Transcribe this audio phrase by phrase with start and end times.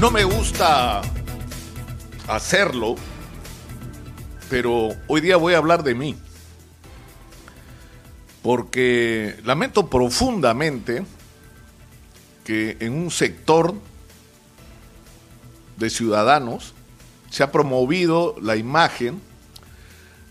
[0.00, 1.00] No me gusta
[2.28, 2.96] hacerlo,
[4.50, 6.14] pero hoy día voy a hablar de mí.
[8.42, 11.02] Porque lamento profundamente
[12.44, 13.74] que en un sector
[15.78, 16.74] de ciudadanos
[17.30, 19.22] se ha promovido la imagen,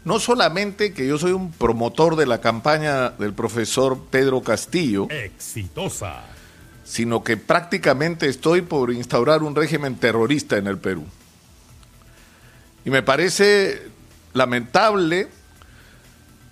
[0.03, 6.23] no solamente que yo soy un promotor de la campaña del profesor Pedro Castillo, Exitosa.
[6.85, 11.03] Sino que prácticamente estoy por instaurar un régimen terrorista en el Perú.
[12.85, 13.81] Y me parece
[14.33, 15.27] lamentable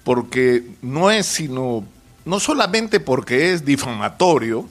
[0.03, 1.85] porque no es sino,
[2.25, 4.67] no solamente porque es difamatorio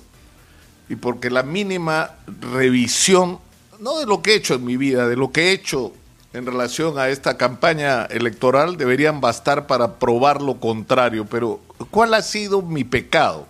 [0.89, 2.11] y porque la mínima
[2.53, 3.39] revisión,
[3.79, 5.93] no de lo que he hecho en mi vida, de lo que he hecho
[6.33, 11.27] en relación a esta campaña electoral, deberían bastar para probar lo contrario.
[11.27, 13.47] Pero, ¿cuál ha sido mi pecado?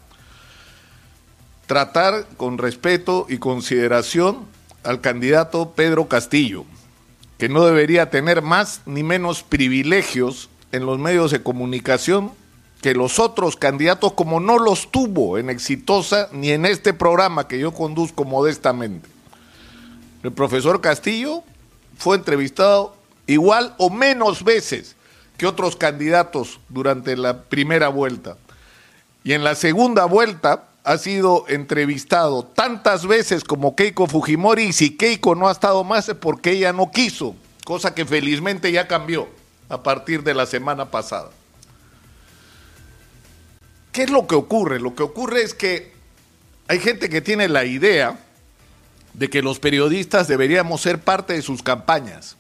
[1.73, 4.45] Tratar con respeto y consideración
[4.85, 6.67] al candidato Pedro Castillo
[7.39, 12.31] que no debería tener más ni menos privilegios en los medios de comunicación
[12.83, 17.59] que los otros candidatos como no los tuvo en Exitosa ni en este programa que
[17.59, 19.09] yo conduzco modestamente.
[20.23, 21.43] El profesor Castillo
[21.97, 22.95] fue entrevistado
[23.27, 24.95] igual o menos veces
[25.39, 28.37] que otros candidatos durante la primera vuelta.
[29.25, 34.97] Y en la segunda vuelta ha sido entrevistado tantas veces como Keiko Fujimori y si
[34.97, 39.29] Keiko no ha estado más es porque ella no quiso, cosa que felizmente ya cambió
[39.69, 41.31] a partir de la semana pasada.
[43.93, 44.81] ¿Qué es lo que ocurre?
[44.81, 45.93] Lo que ocurre es que
[46.67, 48.19] hay gente que tiene la idea
[49.13, 52.37] de que los periodistas deberíamos ser parte de sus campañas.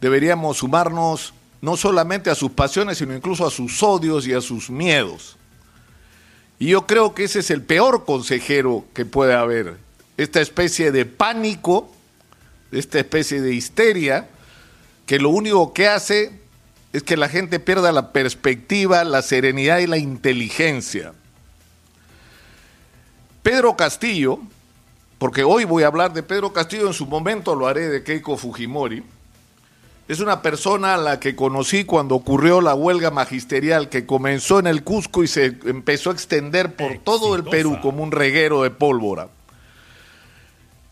[0.00, 4.70] Deberíamos sumarnos no solamente a sus pasiones, sino incluso a sus odios y a sus
[4.70, 5.36] miedos.
[6.62, 9.78] Y yo creo que ese es el peor consejero que puede haber.
[10.16, 11.90] Esta especie de pánico,
[12.70, 14.28] esta especie de histeria,
[15.04, 16.38] que lo único que hace
[16.92, 21.14] es que la gente pierda la perspectiva, la serenidad y la inteligencia.
[23.42, 24.38] Pedro Castillo,
[25.18, 28.36] porque hoy voy a hablar de Pedro Castillo, en su momento lo haré de Keiko
[28.36, 29.02] Fujimori,
[30.08, 34.66] es una persona a la que conocí cuando ocurrió la huelga magisterial que comenzó en
[34.66, 37.04] el Cusco y se empezó a extender por Exitosa.
[37.04, 39.28] todo el Perú como un reguero de pólvora.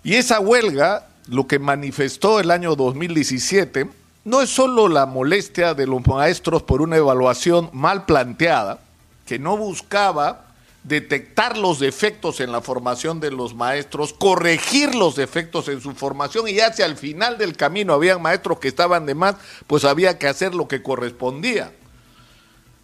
[0.02, 3.88] Y esa huelga, lo que manifestó el año 2017,
[4.24, 8.78] no es solo la molestia de los maestros por una evaluación mal planteada,
[9.26, 10.49] que no buscaba
[10.82, 16.48] detectar los defectos en la formación de los maestros, corregir los defectos en su formación
[16.48, 19.36] y ya si al final del camino habían maestros que estaban de más,
[19.66, 21.72] pues había que hacer lo que correspondía.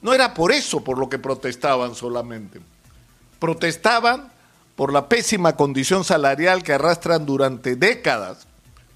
[0.02, 2.60] No era por eso por lo que protestaban solamente.
[3.38, 4.30] Protestaban
[4.76, 8.46] por la pésima condición salarial que arrastran durante décadas,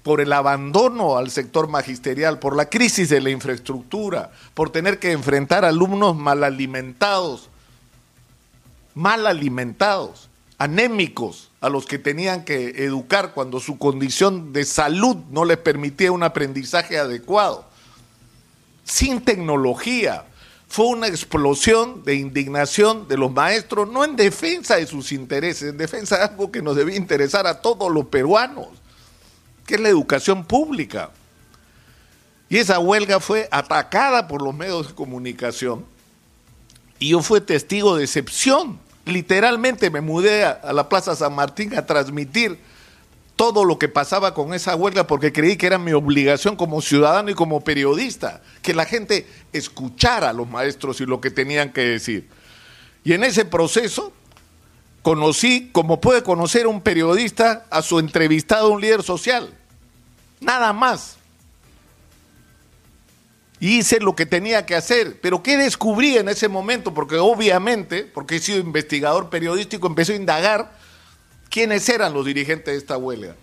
[0.03, 5.11] por el abandono al sector magisterial, por la crisis de la infraestructura, por tener que
[5.11, 7.49] enfrentar alumnos mal alimentados,
[8.93, 15.45] mal alimentados, anémicos, a los que tenían que educar cuando su condición de salud no
[15.45, 17.65] les permitía un aprendizaje adecuado.
[18.83, 20.25] Sin tecnología.
[20.67, 25.77] Fue una explosión de indignación de los maestros, no en defensa de sus intereses, en
[25.77, 28.69] defensa de algo que nos debía interesar a todos los peruanos,
[29.65, 31.11] que es la educación pública.
[32.47, 35.85] Y esa huelga fue atacada por los medios de comunicación
[37.01, 38.79] y yo fui testigo de excepción.
[39.05, 42.59] Literalmente me mudé a, la Plaza San Martín a transmitir
[43.35, 47.31] todo lo que pasaba con esa huelga porque creí que era mi obligación como ciudadano
[47.31, 51.81] y como periodista, que la gente escuchara a los maestros y lo que tenían que
[51.81, 52.29] decir.
[53.03, 54.13] Y en ese proceso
[55.01, 59.57] conocí, como puede conocer un periodista, a su entrevistado, un líder social.
[60.39, 61.17] Nada más
[63.61, 65.19] hice lo que tenía que hacer.
[65.21, 66.93] Pero ¿qué descubrí en ese momento?
[66.93, 70.71] Porque obviamente, porque he sido investigador periodístico, empecé a indagar
[71.49, 73.35] quiénes eran los dirigentes de esta huelga.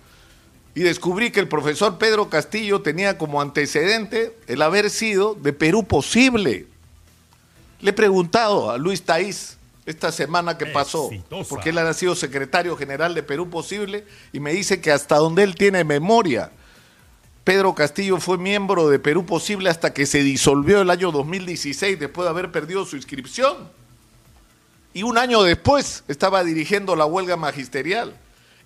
[0.74, 5.84] Y descubrí que el profesor Pedro Castillo tenía como antecedente el haber sido de Perú
[5.84, 6.66] Posible.
[7.80, 9.56] Le he preguntado a Luis Taís
[9.86, 11.48] esta semana que pasó, Exitosa.
[11.48, 15.44] porque él ha sido secretario general de Perú Posible, y me dice que hasta donde
[15.44, 16.50] él tiene memoria,
[17.48, 22.26] Pedro Castillo fue miembro de Perú Posible hasta que se disolvió el año 2016 después
[22.26, 23.70] de haber perdido su inscripción.
[24.92, 28.14] Y un año después estaba dirigiendo la huelga magisterial.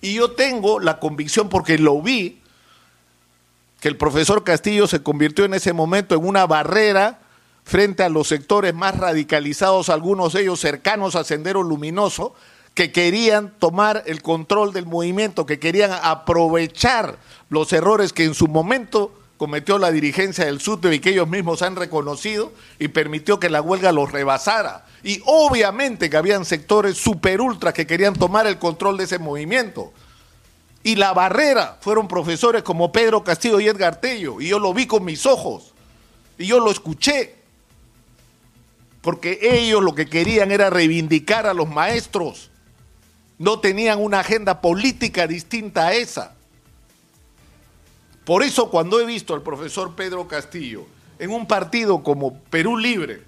[0.01, 2.41] Y yo tengo la convicción, porque lo vi,
[3.79, 7.21] que el profesor Castillo se convirtió en ese momento en una barrera
[7.63, 12.35] frente a los sectores más radicalizados, algunos de ellos cercanos a Sendero Luminoso,
[12.75, 17.19] que querían tomar el control del movimiento, que querían aprovechar
[17.51, 21.63] los errores que en su momento cometió la dirigencia del SUTE y que ellos mismos
[21.63, 24.87] han reconocido y permitió que la huelga los rebasara.
[25.03, 29.93] Y obviamente que habían sectores super ultra que querían tomar el control de ese movimiento.
[30.85, 34.87] Y la barrera fueron profesores como Pedro Castillo y Edgar Tello, y yo lo vi
[34.87, 35.75] con mis ojos,
[36.39, 37.35] y yo lo escuché,
[39.01, 42.52] porque ellos lo que querían era reivindicar a los maestros,
[43.43, 46.33] no tenían una agenda política distinta a esa.
[48.25, 50.87] Por eso cuando he visto al profesor Pedro Castillo
[51.19, 53.25] en un partido como Perú Libre,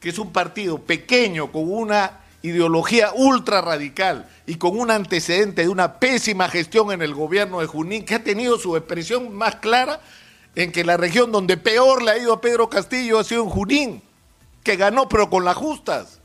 [0.00, 5.70] que es un partido pequeño con una ideología ultra radical y con un antecedente de
[5.70, 9.98] una pésima gestión en el gobierno de Junín, que ha tenido su expresión más clara
[10.54, 13.48] en que la región donde peor le ha ido a Pedro Castillo ha sido en
[13.48, 14.02] Junín,
[14.62, 16.15] que ganó pero con las justas,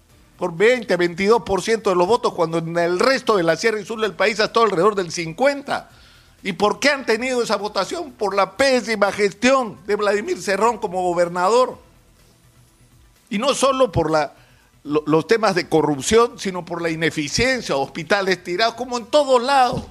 [0.42, 4.02] por 20, 22% de los votos, cuando en el resto de la Sierra y Sur
[4.02, 5.86] del país ha estado alrededor del 50%.
[6.42, 8.12] ¿Y por qué han tenido esa votación?
[8.14, 11.78] Por la pésima gestión de Vladimir Cerrón como gobernador.
[13.30, 14.34] Y no solo por la,
[14.84, 19.84] los temas de corrupción, sino por la ineficiencia, hospitales tirados, como en todos lados.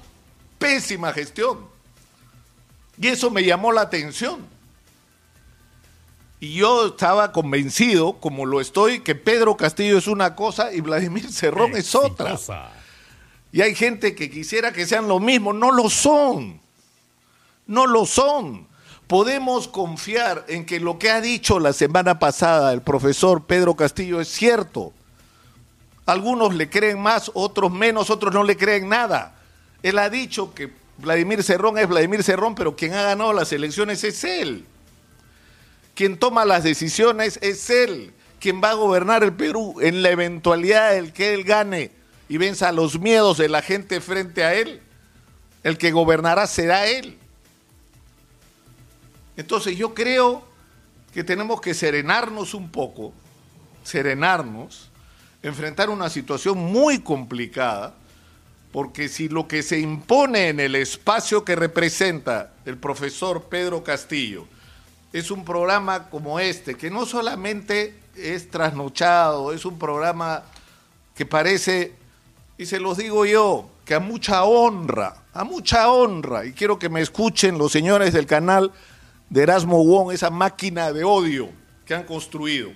[0.59, 1.59] Pésima gestión.
[2.97, 4.45] Y eso me llamó la atención.
[6.41, 11.31] Y yo estaba convencido, como lo estoy, que Pedro Castillo es una cosa y Vladimir
[11.31, 12.35] Cerrón es otra.
[13.51, 16.59] Y hay gente que quisiera que sean lo mismo, no lo son.
[17.67, 18.67] No lo son.
[19.05, 24.19] Podemos confiar en que lo que ha dicho la semana pasada el profesor Pedro Castillo
[24.19, 24.93] es cierto.
[26.07, 29.35] Algunos le creen más, otros menos, otros no le creen nada.
[29.83, 34.03] Él ha dicho que Vladimir Cerrón es Vladimir Cerrón, pero quien ha ganado las elecciones
[34.03, 34.65] es él.
[36.01, 38.11] Quien toma las decisiones es él.
[38.39, 41.91] Quien va a gobernar el Perú en la eventualidad del que él gane
[42.27, 44.81] y venza los miedos de la gente frente a él,
[45.61, 47.19] el que gobernará será él.
[49.37, 50.43] Entonces yo creo
[51.13, 53.13] que tenemos que serenarnos un poco,
[53.83, 54.89] serenarnos,
[55.43, 57.93] enfrentar una situación muy complicada,
[58.71, 64.47] porque si lo que se impone en el espacio que representa el profesor Pedro Castillo
[65.13, 70.43] es un programa como este, que no solamente es trasnochado, es un programa
[71.15, 71.93] que parece
[72.57, 76.89] y se los digo yo, que a mucha honra, a mucha honra, y quiero que
[76.89, 78.71] me escuchen los señores del canal
[79.29, 81.49] de Erasmo Wong, esa máquina de odio
[81.85, 82.69] que han construido.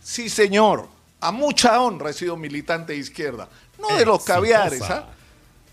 [0.00, 0.88] Sí, señor,
[1.20, 3.48] a mucha honra he sido militante de izquierda,
[3.78, 5.08] no de los caviares, ¿ah?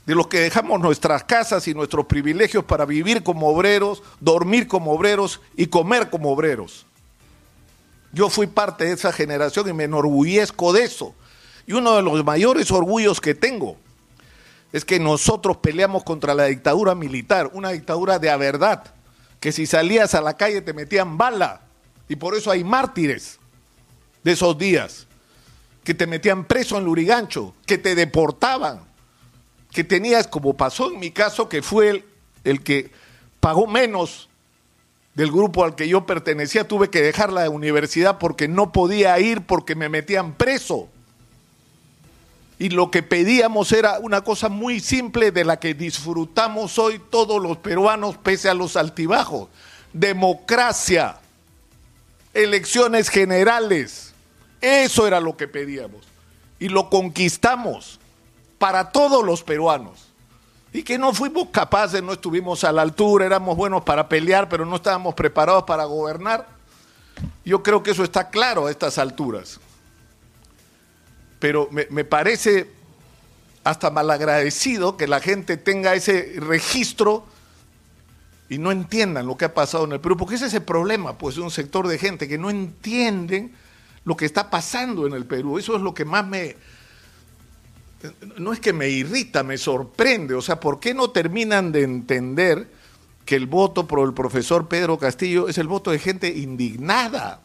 [0.10, 4.92] De los que dejamos nuestras casas y nuestros privilegios para vivir como obreros, dormir como
[4.92, 6.88] obreros y comer como obreros.
[8.12, 11.14] Yo fui parte de esa generación y me enorgullezco de eso.
[11.68, 13.78] Y uno de los mayores orgullos que tengo
[14.74, 18.86] es que nosotros peleamos contra la dictadura militar, una dictadura de a verdad,
[19.40, 21.62] que si salías a la calle te metían bala.
[22.08, 23.38] Y por eso hay mártires
[24.24, 25.06] de esos días,
[25.84, 28.89] que te metían preso en Lurigancho, que te deportaban,
[29.72, 32.06] que tenías, como pasó en mi caso, que fue el,
[32.44, 32.92] el que
[33.40, 34.30] pagó menos
[35.16, 39.42] del grupo al que yo pertenecía, tuve que dejar la universidad porque no podía ir
[39.42, 40.90] porque me metían preso
[42.60, 47.42] y lo que pedíamos era una cosa muy simple de la que disfrutamos hoy todos
[47.42, 49.48] los peruanos pese a los altibajos.
[49.94, 51.18] Democracia,
[52.34, 54.14] elecciones generales.
[54.60, 56.06] Eso era lo que pedíamos.
[56.60, 57.99] Y lo conquistamos
[58.60, 60.10] para todos los peruanos.
[60.72, 64.68] Y que no fuimos capaces, no estuvimos a la altura, éramos buenos para pelear, pero
[64.68, 66.48] no estábamos preparados para gobernar.
[67.44, 69.60] Yo creo que eso está claro a estas alturas
[71.40, 72.70] pero me, parece
[73.64, 77.26] hasta malagradecido que la gente tenga ese registro
[78.50, 81.18] y no entiendan lo que ha pasado en el Perú, porque ese es el problema,
[81.18, 83.54] pues, de un sector de gente que no entienden
[84.04, 85.58] lo que está pasando en el Perú.
[85.58, 86.58] Eso es lo que más me...
[88.38, 90.34] No es que me irrita, me sorprende.
[90.34, 92.68] O sea, ¿por qué no terminan de entender
[93.26, 97.42] que el voto por el profesor Pedro Castillo es el voto de gente indignada?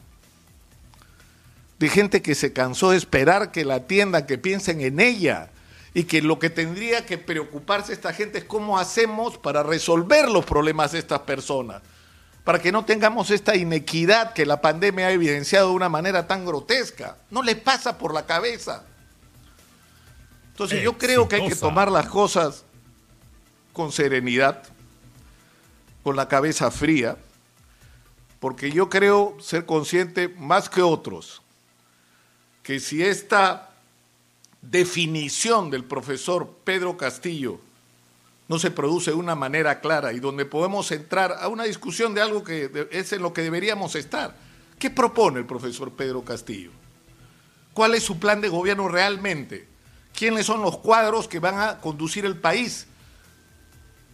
[1.78, 5.50] de gente que se cansó de esperar que la atiendan, que piensen en ella
[5.92, 10.44] y que lo que tendría que preocuparse esta gente es cómo hacemos para resolver los
[10.44, 11.82] problemas de estas personas,
[12.42, 16.44] para que no tengamos esta inequidad que la pandemia ha evidenciado de una manera tan
[16.44, 17.16] grotesca.
[17.30, 18.84] No le pasa por la cabeza.
[20.54, 22.64] Entonces yo creo que hay que tomar las cosas
[23.72, 24.62] con serenidad,
[26.04, 27.16] con la cabeza fría,
[28.38, 31.42] porque yo creo ser consciente más que otros
[32.62, 33.72] que si esta
[34.62, 37.58] definición del profesor Pedro Castillo
[38.46, 42.20] no se produce de una manera clara y donde podemos entrar a una discusión de
[42.20, 44.36] algo que es en lo que deberíamos estar.
[44.78, 46.70] ¿Qué propone el profesor Pedro Castillo?
[47.72, 49.73] ¿Cuál es su plan de gobierno realmente?
[50.16, 52.86] ¿Quiénes son los cuadros que van a conducir el país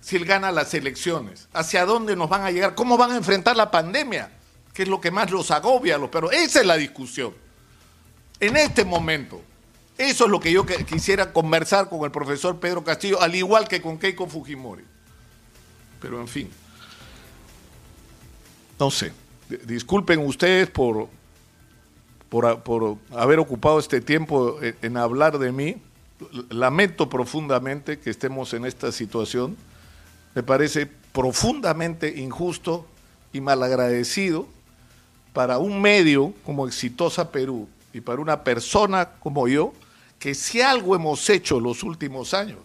[0.01, 1.49] si él gana las elecciones?
[1.53, 2.75] ¿Hacia dónde nos van a llegar?
[2.75, 4.33] ¿Cómo van a enfrentar la pandemia?
[4.73, 7.35] Que es lo que más los agobia a los pero esa es la discusión.
[8.41, 9.43] En este momento,
[9.99, 13.83] eso es lo que yo quisiera conversar con el profesor Pedro Castillo, al igual que
[13.83, 14.85] con Keiko Fujimori.
[16.01, 16.51] Pero en fin,
[18.79, 19.13] no sé.
[19.67, 21.09] Disculpen ustedes por,
[22.31, 25.83] por, haber ocupado este tiempo en, hablar de mí.
[26.51, 29.57] Lamento profundamente que estemos en esta situación.
[30.35, 32.87] Me parece profundamente injusto
[33.33, 34.47] y malagradecido
[35.33, 39.73] para un medio como Exitosa Perú y para una persona como yo,
[40.19, 42.59] que si algo hemos hecho los últimos años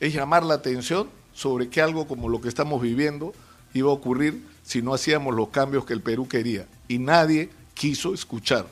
[0.00, 3.32] es llamar la atención sobre que algo como lo que estamos viviendo
[3.74, 6.66] iba a ocurrir si no hacíamos los cambios que el Perú quería.
[6.88, 8.66] Y nadie quiso escuchar.